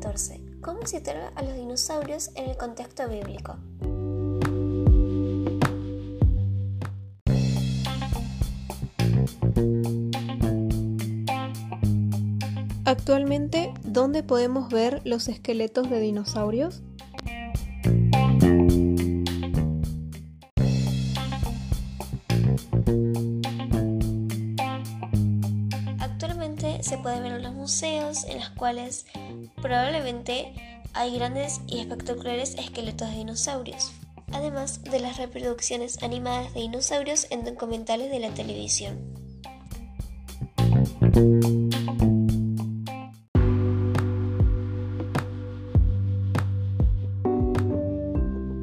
14. 0.00 0.40
¿Cómo 0.60 0.86
situar 0.86 1.32
a 1.34 1.42
los 1.42 1.56
dinosaurios 1.56 2.30
en 2.36 2.48
el 2.48 2.56
contexto 2.56 3.08
bíblico? 3.08 3.56
Actualmente, 12.84 13.74
¿dónde 13.82 14.22
podemos 14.22 14.68
ver 14.68 15.02
los 15.04 15.26
esqueletos 15.26 15.90
de 15.90 15.98
dinosaurios? 15.98 16.82
Se 26.58 26.98
puede 26.98 27.20
ver 27.20 27.34
en 27.34 27.42
los 27.42 27.54
museos 27.54 28.24
en 28.24 28.40
los 28.40 28.48
cuales 28.50 29.06
probablemente 29.62 30.52
hay 30.92 31.14
grandes 31.14 31.60
y 31.68 31.78
espectaculares 31.78 32.56
esqueletos 32.56 33.10
de 33.10 33.16
dinosaurios, 33.16 33.92
además 34.32 34.82
de 34.82 34.98
las 34.98 35.18
reproducciones 35.18 36.02
animadas 36.02 36.52
de 36.54 36.62
dinosaurios 36.62 37.28
en 37.30 37.44
documentales 37.44 38.10
de 38.10 38.18
la 38.18 38.30
televisión. 38.30 38.98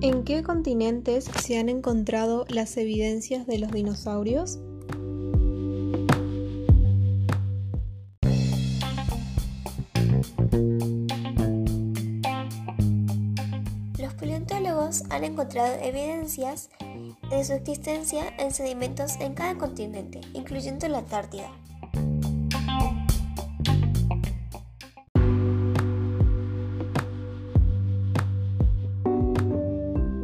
¿En 0.00 0.24
qué 0.24 0.42
continentes 0.42 1.30
se 1.42 1.58
han 1.58 1.68
encontrado 1.68 2.46
las 2.48 2.74
evidencias 2.78 3.46
de 3.46 3.58
los 3.58 3.70
dinosaurios? 3.70 4.58
Han 15.10 15.24
encontrado 15.24 15.74
evidencias 15.80 16.68
de 17.30 17.44
su 17.44 17.52
existencia 17.52 18.24
en 18.38 18.50
sedimentos 18.50 19.16
en 19.20 19.34
cada 19.34 19.56
continente, 19.56 20.20
incluyendo 20.34 20.88
la 20.88 20.98
Antártida. 20.98 21.50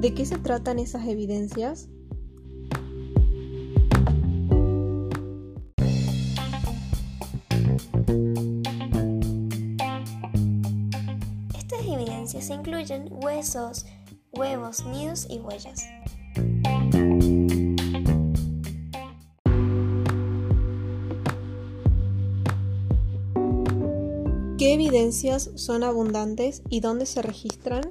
¿De 0.01 0.15
qué 0.15 0.27
se 0.27 0.39
tratan 0.39 0.79
esas 0.79 1.07
evidencias? 1.07 1.89
Estas 11.57 11.81
evidencias 11.87 12.51
incluyen 12.51 13.09
huesos, 13.11 13.87
huevos, 14.33 14.85
nidos 14.87 15.27
y 15.29 15.39
huellas. 15.39 15.85
¿Qué 24.59 24.75
evidencias 24.75 25.51
son 25.55 25.85
abundantes 25.85 26.63
y 26.69 26.81
dónde 26.81 27.07
se 27.07 27.23
registran? 27.23 27.83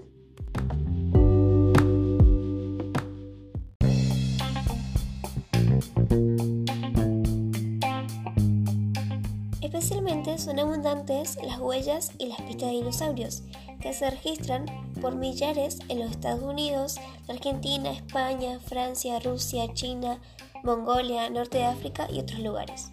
Especialmente 9.61 10.38
son 10.38 10.59
abundantes 10.59 11.38
las 11.41 11.59
huellas 11.59 12.11
y 12.17 12.27
las 12.27 12.41
pistas 12.41 12.67
de 12.67 12.75
dinosaurios, 12.75 13.43
que 13.81 13.94
se 13.94 14.09
registran 14.09 14.66
por 15.02 15.16
millares 15.16 15.80
en 15.89 15.99
los 15.99 16.11
Estados 16.11 16.42
Unidos, 16.42 16.98
Argentina, 17.27 17.92
España, 17.92 18.60
Francia, 18.60 19.20
Rusia, 19.20 19.73
China, 19.73 20.20
Mongolia, 20.64 21.30
Norte 21.30 21.60
de 21.60 21.65
África 21.65 22.08
y 22.11 22.20
otros 22.20 22.39
lugares. 22.39 22.92